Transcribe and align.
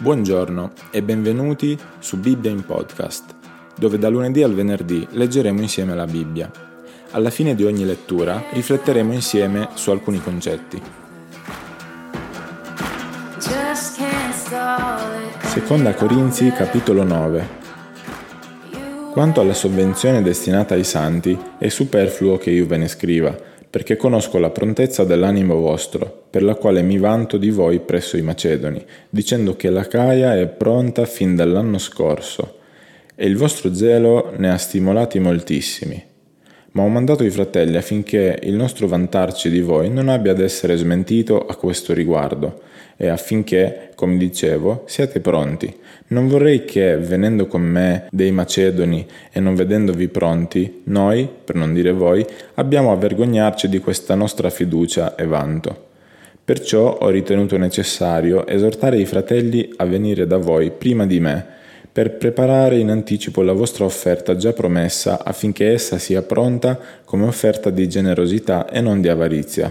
Buongiorno 0.00 0.72
e 0.90 1.02
benvenuti 1.02 1.78
su 1.98 2.18
Bibbia 2.18 2.50
in 2.50 2.64
podcast, 2.64 3.34
dove 3.76 3.98
da 3.98 4.08
lunedì 4.08 4.42
al 4.42 4.54
venerdì 4.54 5.06
leggeremo 5.10 5.60
insieme 5.60 5.94
la 5.94 6.06
Bibbia. 6.06 6.50
Alla 7.10 7.28
fine 7.28 7.54
di 7.54 7.64
ogni 7.64 7.84
lettura 7.84 8.44
rifletteremo 8.50 9.12
insieme 9.12 9.68
su 9.74 9.90
alcuni 9.90 10.22
concetti. 10.22 10.80
Seconda 15.40 15.92
Corinzi 15.92 16.50
capitolo 16.50 17.04
9 17.04 17.48
Quanto 19.12 19.42
alla 19.42 19.52
sovvenzione 19.52 20.22
destinata 20.22 20.72
ai 20.72 20.84
santi, 20.84 21.38
è 21.58 21.68
superfluo 21.68 22.38
che 22.38 22.50
io 22.50 22.66
ve 22.66 22.78
ne 22.78 22.88
scriva, 22.88 23.36
perché 23.70 23.96
conosco 23.96 24.38
la 24.38 24.50
prontezza 24.50 25.04
dell'animo 25.04 25.54
vostro, 25.54 26.24
per 26.28 26.42
la 26.42 26.56
quale 26.56 26.82
mi 26.82 26.98
vanto 26.98 27.36
di 27.36 27.50
voi 27.50 27.78
presso 27.78 28.16
i 28.16 28.22
Macedoni, 28.22 28.84
dicendo 29.08 29.54
che 29.54 29.70
la 29.70 29.86
Caia 29.86 30.36
è 30.36 30.48
pronta 30.48 31.04
fin 31.06 31.36
dall'anno 31.36 31.78
scorso, 31.78 32.58
e 33.14 33.26
il 33.26 33.36
vostro 33.36 33.72
zelo 33.72 34.32
ne 34.36 34.50
ha 34.50 34.56
stimolati 34.56 35.20
moltissimi. 35.20 36.09
Ma 36.72 36.82
ho 36.82 36.88
mandato 36.88 37.24
i 37.24 37.30
fratelli 37.30 37.76
affinché 37.76 38.38
il 38.42 38.54
nostro 38.54 38.86
vantarci 38.86 39.50
di 39.50 39.60
voi 39.60 39.90
non 39.90 40.08
abbia 40.08 40.30
ad 40.30 40.40
essere 40.40 40.76
smentito 40.76 41.44
a 41.44 41.56
questo 41.56 41.92
riguardo, 41.92 42.60
e 42.96 43.08
affinché, 43.08 43.90
come 43.96 44.16
dicevo, 44.16 44.84
siate 44.86 45.20
pronti. 45.20 45.74
Non 46.08 46.28
vorrei 46.28 46.64
che, 46.64 46.96
venendo 46.96 47.46
con 47.46 47.62
me 47.62 48.06
dei 48.10 48.30
Macedoni 48.30 49.06
e 49.32 49.40
non 49.40 49.54
vedendovi 49.54 50.06
pronti, 50.08 50.82
noi, 50.84 51.28
per 51.44 51.56
non 51.56 51.72
dire 51.72 51.92
voi, 51.92 52.24
abbiamo 52.54 52.92
a 52.92 52.96
vergognarci 52.96 53.68
di 53.68 53.78
questa 53.78 54.14
nostra 54.14 54.50
fiducia 54.50 55.14
e 55.16 55.26
vanto. 55.26 55.88
Perciò 56.44 56.98
ho 56.98 57.08
ritenuto 57.08 57.56
necessario 57.56 58.46
esortare 58.46 58.98
i 58.98 59.06
fratelli 59.06 59.72
a 59.76 59.84
venire 59.86 60.26
da 60.26 60.36
voi 60.36 60.70
prima 60.70 61.06
di 61.06 61.20
me, 61.20 61.46
per 62.00 62.16
preparare 62.16 62.78
in 62.78 62.88
anticipo 62.88 63.42
la 63.42 63.52
vostra 63.52 63.84
offerta 63.84 64.34
già 64.34 64.54
promessa 64.54 65.22
affinché 65.22 65.70
essa 65.70 65.98
sia 65.98 66.22
pronta 66.22 66.78
come 67.04 67.26
offerta 67.26 67.68
di 67.68 67.86
generosità 67.90 68.66
e 68.70 68.80
non 68.80 69.02
di 69.02 69.08
avarizia. 69.10 69.70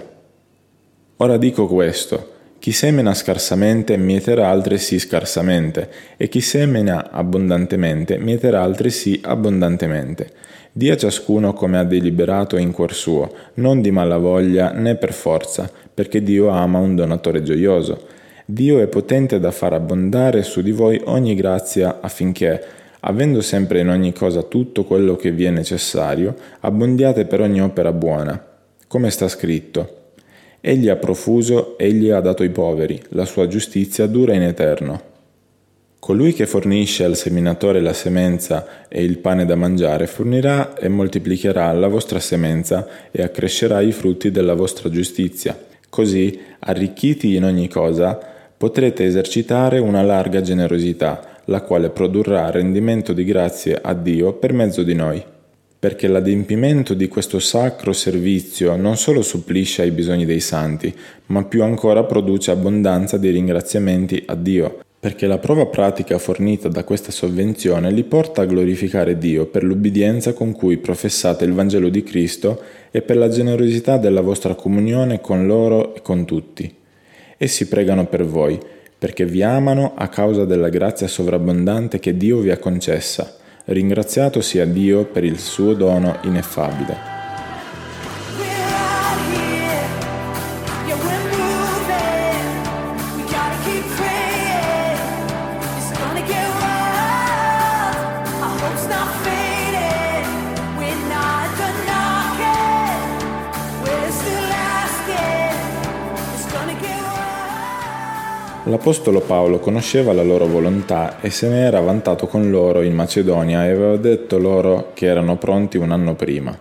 Ora 1.17 1.37
dico 1.37 1.65
questo, 1.65 2.33
chi 2.59 2.71
semena 2.71 3.15
scarsamente 3.15 3.97
mieterà 3.97 4.49
altresì 4.49 4.99
scarsamente, 4.99 5.89
e 6.17 6.29
chi 6.29 6.39
semena 6.39 7.09
abbondantemente 7.09 8.19
mieterà 8.19 8.61
altresì 8.61 9.19
abbondantemente. 9.23 10.29
Dia 10.71 10.95
ciascuno 10.95 11.53
come 11.53 11.79
ha 11.79 11.83
deliberato 11.83 12.57
in 12.57 12.71
cuor 12.71 12.93
suo, 12.93 13.33
non 13.55 13.81
di 13.81 13.89
malavoglia 13.89 14.69
né 14.69 14.93
per 14.97 15.13
forza, 15.13 15.67
perché 15.91 16.21
Dio 16.21 16.49
ama 16.49 16.77
un 16.77 16.95
donatore 16.95 17.41
gioioso. 17.41 18.17
Dio 18.51 18.79
è 18.79 18.87
potente 18.87 19.39
da 19.39 19.51
far 19.51 19.73
abbondare 19.73 20.41
su 20.41 20.61
di 20.61 20.71
voi 20.71 20.99
ogni 21.05 21.35
grazia 21.35 21.99
affinché, 22.01 22.59
avendo 23.01 23.41
sempre 23.41 23.81
in 23.81 23.89
ogni 23.89 24.11
cosa 24.11 24.41
tutto 24.41 24.85
quello 24.85 25.15
che 25.15 25.29
vi 25.29 25.43
è 25.43 25.51
necessario, 25.51 26.33
abbondiate 26.61 27.25
per 27.25 27.41
ogni 27.41 27.61
opera 27.61 27.93
buona. 27.93 28.43
Come 28.87 29.11
sta 29.11 29.27
scritto, 29.27 30.13
Egli 30.61 30.89
ha 30.89 30.95
profuso, 30.95 31.77
egli 31.77 32.09
ha 32.09 32.21
dato 32.21 32.41
ai 32.41 32.49
poveri, 32.49 32.99
la 33.09 33.25
sua 33.25 33.47
giustizia 33.47 34.07
dura 34.07 34.33
in 34.33 34.41
eterno. 34.41 34.99
Colui 35.99 36.33
che 36.33 36.47
fornisce 36.47 37.03
al 37.03 37.15
seminatore 37.15 37.81
la 37.81 37.93
semenza 37.93 38.87
e 38.87 39.03
il 39.03 39.19
pane 39.19 39.45
da 39.45 39.53
mangiare 39.53 40.07
fornirà 40.07 40.75
e 40.75 40.87
moltiplicherà 40.87 41.71
la 41.73 41.87
vostra 41.87 42.19
semenza 42.19 42.87
e 43.11 43.21
accrescerà 43.21 43.79
i 43.81 43.91
frutti 43.91 44.31
della 44.31 44.55
vostra 44.55 44.89
giustizia. 44.89 45.55
Così, 45.87 46.39
arricchiti 46.57 47.35
in 47.35 47.43
ogni 47.43 47.69
cosa, 47.69 48.37
potrete 48.59 49.05
esercitare 49.05 49.79
una 49.79 50.01
larga 50.01 50.41
generosità, 50.41 51.39
la 51.45 51.61
quale 51.61 51.91
produrrà 51.91 52.51
rendimento 52.51 53.13
di 53.13 53.23
grazie 53.23 53.79
a 53.81 53.93
Dio 53.93 54.33
per 54.33 54.51
mezzo 54.51 54.83
di 54.83 54.93
noi 54.93 55.23
perché 55.79 56.09
l'adempimento 56.09 56.93
di 56.93 57.07
questo 57.07 57.39
sacro 57.39 57.93
servizio 57.93 58.75
non 58.75 58.97
solo 58.97 59.21
supplisce 59.21 59.83
ai 59.83 59.91
bisogni 59.91 60.25
dei 60.25 60.41
santi, 60.41 60.93
ma 61.27 61.45
più 61.45 61.63
ancora 61.63 62.03
produce 62.03 62.51
abbondanza 62.51 63.15
di 63.15 63.29
ringraziamenti 63.29 64.21
a 64.25 64.35
Dio, 64.35 64.79
perché 64.99 65.25
la 65.25 65.37
prova 65.37 65.67
pratica 65.67 66.17
fornita 66.17 66.67
da 66.67 66.83
questa 66.83 67.11
sovvenzione 67.11 67.91
li 67.91 68.03
porta 68.03 68.41
a 68.41 68.45
glorificare 68.45 69.17
Dio 69.17 69.45
per 69.45 69.63
l'ubbidienza 69.63 70.33
con 70.33 70.51
cui 70.51 70.75
professate 70.75 71.45
il 71.45 71.53
Vangelo 71.53 71.87
di 71.87 72.03
Cristo 72.03 72.61
e 72.91 73.01
per 73.01 73.15
la 73.15 73.29
generosità 73.29 73.95
della 73.95 74.19
vostra 74.19 74.55
comunione 74.55 75.21
con 75.21 75.47
loro 75.47 75.95
e 75.95 76.01
con 76.01 76.25
tutti. 76.25 76.75
Essi 77.41 77.67
pregano 77.67 78.05
per 78.05 78.23
voi, 78.25 78.59
perché 78.99 79.25
vi 79.25 79.41
amano 79.41 79.93
a 79.95 80.09
causa 80.09 80.45
della 80.45 80.69
grazia 80.69 81.07
sovrabbondante 81.07 81.97
che 81.97 82.15
Dio 82.15 82.37
vi 82.37 82.51
ha 82.51 82.57
concessa 82.57 83.37
Ringraziato 83.71 84.41
sia 84.41 84.65
Dio 84.65 85.05
per 85.05 85.23
il 85.23 85.37
suo 85.37 85.75
dono 85.75 86.17
ineffabile. 86.23 87.18
L'Apostolo 108.69 109.21
Paolo 109.21 109.57
conosceva 109.57 110.13
la 110.13 110.21
loro 110.21 110.45
volontà 110.45 111.19
e 111.21 111.31
se 111.31 111.49
ne 111.49 111.61
era 111.61 111.79
vantato 111.79 112.27
con 112.27 112.51
loro 112.51 112.83
in 112.83 112.93
Macedonia 112.93 113.65
e 113.65 113.71
aveva 113.71 113.97
detto 113.97 114.37
loro 114.37 114.91
che 114.93 115.07
erano 115.07 115.37
pronti 115.37 115.77
un 115.77 115.89
anno 115.89 116.13
prima. 116.13 116.55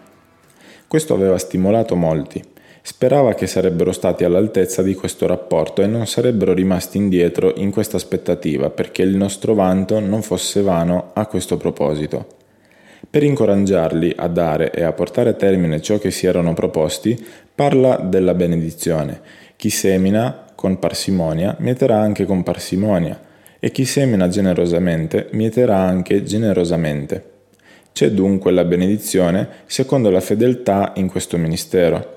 Questo 0.89 1.13
aveva 1.13 1.37
stimolato 1.37 1.97
molti. 1.97 2.43
Sperava 2.81 3.35
che 3.35 3.47
sarebbero 3.47 3.93
stati 3.93 4.25
all'altezza 4.25 4.81
di 4.81 4.95
questo 4.95 5.27
rapporto 5.27 5.83
e 5.83 5.87
non 5.87 6.07
sarebbero 6.07 6.55
rimasti 6.55 6.97
indietro 6.97 7.53
in 7.57 7.71
questa 7.71 7.99
aspettativa 7.99 8.71
perché 8.71 9.03
il 9.03 9.15
nostro 9.15 9.53
vanto 9.53 10.01
non 10.01 10.23
fosse 10.23 10.63
vano 10.63 11.11
a 11.13 11.27
questo 11.27 11.59
proposito. 11.59 12.38
Per 13.11 13.23
incoraggiarli 13.23 14.13
a 14.17 14.29
dare 14.29 14.71
e 14.71 14.83
a 14.83 14.93
portare 14.93 15.31
a 15.31 15.35
termine 15.35 15.81
ciò 15.81 15.97
che 15.97 16.11
si 16.11 16.27
erano 16.27 16.53
proposti, 16.53 17.19
parla 17.55 17.97
della 17.97 18.35
benedizione. 18.35 19.21
Chi 19.57 19.71
semina 19.71 20.45
con 20.55 20.79
parsimonia 20.79 21.57
mieterà 21.61 21.99
anche 21.99 22.27
con 22.27 22.43
parsimonia, 22.43 23.19
e 23.59 23.71
chi 23.71 23.87
semina 23.87 24.29
generosamente 24.29 25.29
mieterà 25.33 25.79
anche 25.79 26.23
generosamente. 26.23 27.25
C'è 27.93 28.11
dunque 28.11 28.53
la 28.53 28.65
benedizione 28.65 29.49
secondo 29.65 30.11
la 30.11 30.21
fedeltà 30.21 30.93
in 30.97 31.09
questo 31.09 31.39
ministero. 31.39 32.17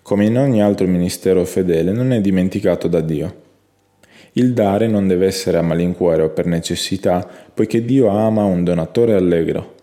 Come 0.00 0.24
in 0.24 0.38
ogni 0.38 0.62
altro 0.62 0.86
ministero 0.86 1.44
fedele 1.44 1.92
non 1.92 2.12
è 2.12 2.20
dimenticato 2.22 2.88
da 2.88 3.00
Dio. 3.02 3.34
Il 4.32 4.54
dare 4.54 4.86
non 4.86 5.06
deve 5.06 5.26
essere 5.26 5.58
a 5.58 5.62
malincuore 5.62 6.22
o 6.22 6.30
per 6.30 6.46
necessità, 6.46 7.28
poiché 7.52 7.84
Dio 7.84 8.08
ama 8.08 8.44
un 8.44 8.64
donatore 8.64 9.14
allegro. 9.14 9.74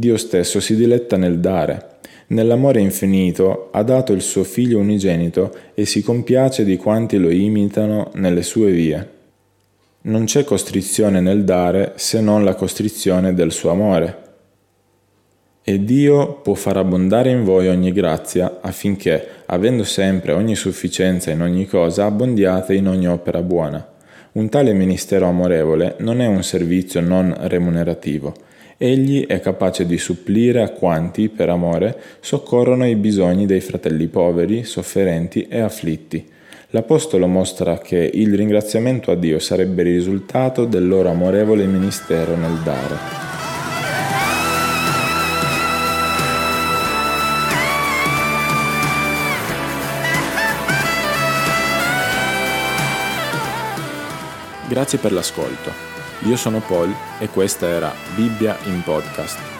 Dio 0.00 0.16
stesso 0.16 0.58
si 0.60 0.74
diletta 0.74 1.16
nel 1.16 1.38
dare, 1.38 1.98
Nell'amore 2.30 2.80
infinito 2.80 3.70
ha 3.72 3.82
dato 3.82 4.12
il 4.12 4.22
suo 4.22 4.44
figlio 4.44 4.78
unigenito 4.78 5.52
e 5.74 5.84
si 5.84 6.00
compiace 6.00 6.64
di 6.64 6.76
quanti 6.76 7.18
lo 7.18 7.28
imitano 7.28 8.12
nelle 8.14 8.42
sue 8.42 8.70
vie. 8.70 9.08
Non 10.02 10.26
c'è 10.26 10.44
costrizione 10.44 11.20
nel 11.20 11.42
dare 11.42 11.94
se 11.96 12.20
non 12.20 12.44
la 12.44 12.54
costrizione 12.54 13.34
del 13.34 13.50
suo 13.50 13.70
amore. 13.70 14.28
E 15.64 15.84
Dio 15.84 16.34
può 16.34 16.54
far 16.54 16.76
abbondare 16.76 17.30
in 17.30 17.42
voi 17.42 17.66
ogni 17.66 17.90
grazia 17.90 18.60
affinché, 18.60 19.26
avendo 19.46 19.82
sempre 19.82 20.32
ogni 20.32 20.54
sufficienza 20.54 21.32
in 21.32 21.42
ogni 21.42 21.66
cosa, 21.66 22.04
abbondiate 22.04 22.74
in 22.74 22.86
ogni 22.86 23.08
opera 23.08 23.42
buona. 23.42 23.84
Un 24.32 24.48
tale 24.48 24.72
ministero 24.72 25.26
amorevole 25.26 25.96
non 25.98 26.20
è 26.20 26.26
un 26.26 26.44
servizio 26.44 27.00
non 27.00 27.34
remunerativo, 27.36 28.32
egli 28.82 29.26
è 29.26 29.40
capace 29.40 29.84
di 29.84 29.98
supplire 29.98 30.62
a 30.62 30.70
quanti, 30.70 31.28
per 31.28 31.50
amore, 31.50 31.94
soccorrono 32.20 32.86
i 32.86 32.94
bisogni 32.94 33.44
dei 33.44 33.60
fratelli 33.60 34.06
poveri, 34.06 34.64
sofferenti 34.64 35.46
e 35.50 35.60
afflitti. 35.60 36.26
L'Apostolo 36.70 37.26
mostra 37.26 37.76
che 37.76 38.10
il 38.14 38.34
ringraziamento 38.34 39.10
a 39.10 39.16
Dio 39.16 39.38
sarebbe 39.38 39.82
il 39.82 39.96
risultato 39.96 40.64
del 40.64 40.88
loro 40.88 41.10
amorevole 41.10 41.66
ministero 41.66 42.34
nel 42.36 42.58
dare. 42.64 42.96
Grazie 54.68 54.98
per 54.98 55.12
l'ascolto. 55.12 55.99
Io 56.24 56.36
sono 56.36 56.60
Paul 56.60 56.94
e 57.18 57.28
questa 57.28 57.66
era 57.66 57.92
Bibbia 58.14 58.56
in 58.64 58.82
podcast. 58.82 59.59